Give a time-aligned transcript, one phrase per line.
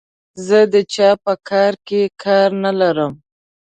[0.45, 3.13] زه د چا په کار کې کار نه لرم.